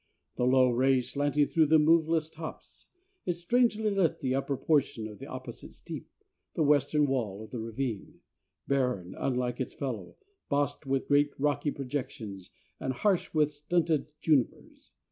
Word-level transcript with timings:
The 0.35 0.47
low 0.47 0.71
rays 0.71 1.11
slanting 1.11 1.45
through 1.45 1.67
the 1.67 1.77
moveless 1.77 2.27
tops 2.27 2.87
lit 3.27 3.35
strangely 3.35 3.93
the 3.93 4.33
upper 4.33 4.57
portion 4.57 5.07
of 5.07 5.19
the 5.19 5.27
opposite 5.27 5.75
steep, 5.75 6.09
the 6.55 6.63
western 6.63 7.05
wall 7.05 7.43
of 7.43 7.51
the 7.51 7.59
ravine, 7.59 8.19
barren, 8.67 9.13
unlike 9.15 9.59
its 9.61 9.75
fellow, 9.75 10.15
bossed 10.49 10.87
with 10.87 11.07
great 11.07 11.29
rocky 11.37 11.69
projections, 11.69 12.49
and 12.79 12.93
harsh 12.93 13.31
with 13.35 13.51
stunted 13.51 14.07
junipers. 14.21 14.91